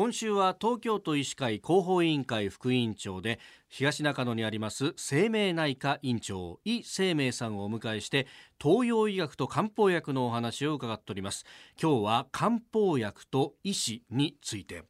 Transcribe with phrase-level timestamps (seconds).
[0.00, 8.26] 今週は東京都医師会広報委員会副委員長で東中野にあります生命内科院長井生命さんをお迎えして
[8.58, 11.44] 東洋医学と漢方薬のお話を伺っております。
[11.78, 14.84] 今日は漢方薬と医師について。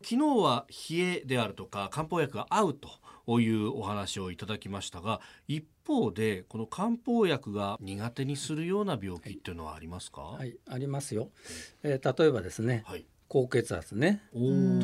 [0.00, 2.74] 昨日は冷えであるとか漢方薬が合う
[3.26, 11.30] というお話をいただきましたが一方でこの漢方薬が苦手にするような病気っていうのはありますか、はい、ありますよ、
[11.84, 14.20] えー、例えばですね、はい高血圧ね。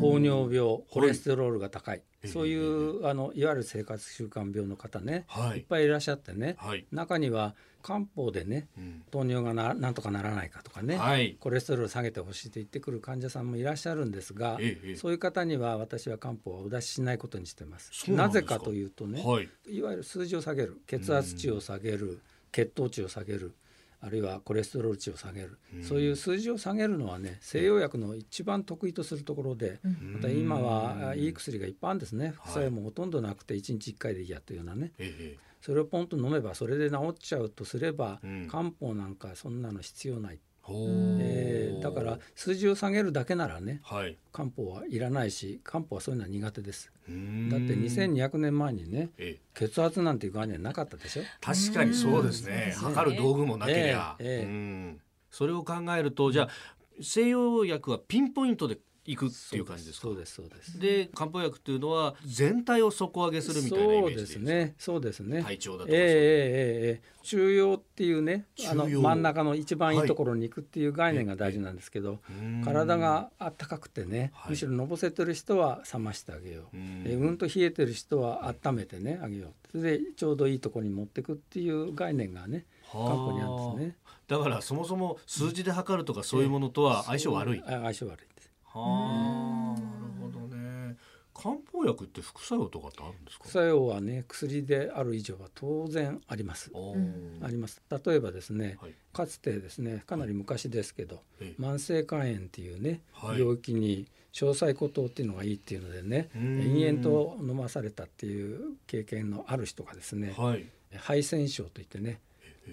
[0.00, 18.10] 糖尿病コレステロールが高い、はい、そういうあのいわゆる生活習慣病の方ね、はい、いっぱいいらっしゃってね、はい、中には漢方でね、うん、糖尿がななんとかならないかとかね、はい、コレステロール下げてほしいと言ってくる患者さんもいらっしゃるんですが、ええ、そういう方には私は漢方はお出ししないことにしてます。
[18.10, 19.22] なぜかというとね、
[19.66, 23.52] い、わゆる数字を下げる血圧値を下げる血糖値を下げる
[24.00, 32.32] あるいはコレステロール値を下げる、うん、そういう数字を下げるのはね西洋薬の一番得意とするところで、うん、また今はいい薬がいっぱいあるんですね。
[32.36, 40.38] 副作用もほとんどなくて1日1回でいいやというようなね、はい、それをポンと飲めばそれで治っちゃうとすれば、うん、漢方なんかそんなの必要ない。
[40.70, 41.37] えー、
[42.34, 46.90] 数字を下げるだけならね、はい、漢方はいらないし漢方はそういうのは苦手です。
[47.06, 49.10] だって2200年前にね
[49.54, 51.22] 血圧なんていう概念なかったでしょ？
[51.40, 52.74] 確かにそうですね。
[52.76, 54.26] 測る道具もなけりゃ、えー
[54.90, 54.96] えー、
[55.30, 56.48] それを考えるとじゃあ
[57.00, 58.78] 西洋薬はピンポイントで
[59.08, 60.78] いくっていう感じですそうですそうです。
[60.78, 65.42] で漢方薬っていうのは全体を底上げするみたいなイメージですねそうですね。
[65.42, 72.16] 体調だとかえー、えー、えー、中庸っていうねあの真ん中の一番いいところに行くっていう概念が大事なんですけど、は
[72.60, 83.96] い、体があったかくてね、むしろのぼせてる人は冷ましてあげよう、えー、うんと冷えてる人は温めてねあげようそれでちょうどいいところに持っていくっていう概念がね漢方にあるんですね。
[84.28, 88.37] だからそもそも数字で測るとかそういうものとは相性悪い、相性悪い
[88.72, 90.96] はあなるほどね。
[91.34, 93.44] 漢方薬って副作用とかってあるんですか？
[93.44, 96.72] 副作用はね薬である以上は当然あります。
[96.74, 97.80] あります。
[97.90, 110.34] 例えばですね、はい、かつてですねかなり昔ですけど、はい、慢性肝炎っていうね、はい、病気に詳細孤島っていうのがいいっていうのでね延々と飲まされたっていう経験のある人がですね、
[110.92, 112.20] 肺腺症といってね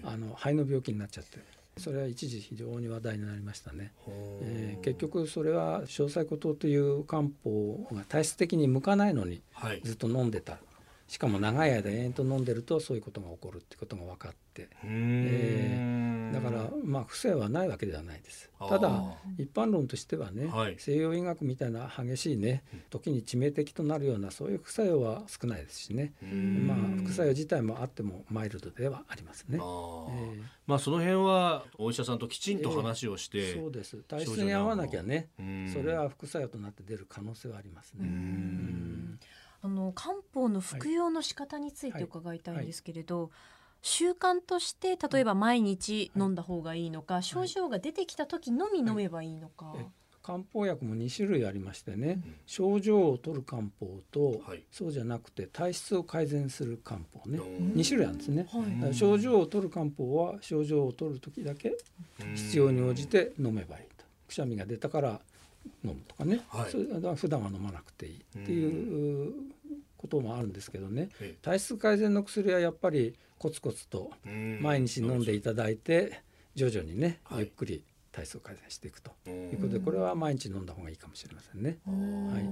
[0.02, 1.38] あの肺の病気になっちゃって
[1.78, 3.92] それは一時非常に話題になりましたね、
[4.42, 9.42] えー、結局それは詳細孤島という漢方が体質的に向かないのに
[9.84, 10.58] ずっと飲んでた
[11.08, 18.50] しかも長い間延々と飲んでるとそういうことが起こるってことが分かって、えー、だからまあ不正はないわけではないです。
[18.58, 19.02] ただ
[19.38, 26.12] 一般論としてはね、はい、西洋医学みたいな激しいね時に致命的となるようなそういう副作用は少ないですしね。
[26.22, 29.58] まあ副作用自体もあってもマイルドではありますね。
[29.58, 33.96] えー、まあその辺はお医者さんときちんと話をして、えー、そうです。
[33.98, 35.28] 体質に合わなきゃね
[35.72, 38.08] それは副作用となって出る可能性はありますね。
[39.66, 43.24] あの漢方の服用の仕方について伺いたいんですけれど、はい。
[43.24, 43.32] はい
[43.82, 49.86] 習慣として例えば毎日飲んだ方がいいのか、はい、症状が出てきた時のみ飲めばいいのか、はい、
[50.24, 58.48] 漢方薬も2種類ありましてね、うん、症状を取る漢方と、はい、そうじゃなくて体質を改善する漢方ね、2種類あるんですね、
[58.92, 61.76] 症状を取る漢方は症状を取る時だけ
[62.34, 64.04] 必要に応じて飲めばいいと。
[64.26, 65.20] くしゃみが出たから
[65.84, 66.84] 飲むとかね、はい、それ
[67.14, 69.32] 普段は飲まなくていいっていう
[70.06, 71.08] こともあるんですけどね。
[71.42, 74.10] 体質改善の薬はやっぱりコツコツと
[74.60, 76.22] 毎日飲んでいただいて
[76.54, 77.82] 徐々にねゆっくり
[78.16, 79.10] 体質を改善していくと。
[79.26, 81.78] いうことでこれは毎日飲んだ方がいいかもしれませんね。
[81.84, 82.44] はい、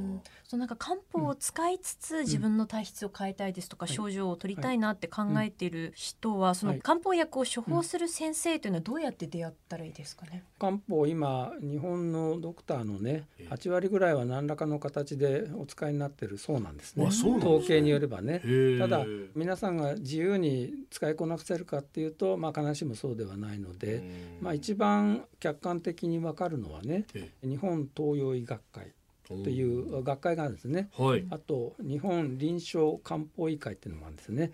[0.47, 10.43] そうなんか漢方を使いつつ自分の体質を変えたいですとか、症状を取りたいなって考えている人は、その漢方薬を処方する先生というのはどうやって出会ったらいいですかね？
[10.59, 17.07] 漢方今日本のドクターのね8割ぐらいは何らかの形でお使いになってるそうなんですね。
[17.07, 18.43] 統計によればね。
[18.79, 24.03] ただ皆さんが自由に使いこなせるかっていうとまあ必ずしもそうではないので、
[24.41, 27.07] まあ一番客客観的に分かるのはね、
[27.43, 28.93] 日本東洋医学会
[29.33, 34.51] っていう学会があるんですね、はい、あと日本臨床漢方医会っていうのもあるんですね。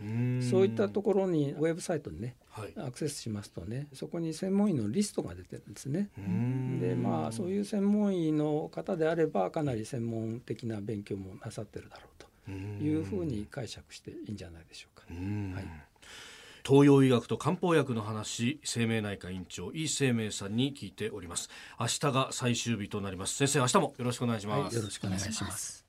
[0.49, 6.11] そういったところにウェブサイトにね、はい、アクセスしますとねそこに専門医のリストが出てるんですね。
[6.81, 15.05] でまあそういう専門医の方であればかなり専門的な勉強もなさってるだろうというふうに解釈していいんじゃないでしょうか。
[15.13, 15.90] はい
[16.67, 21.49] 東洋医学と漢方薬の話生命内科院長井生命さんに聞いております。
[21.79, 23.35] 明日が最終日となります。
[23.37, 25.80] 先生明日もよろしくお願いします、はい、よろしくお願いします。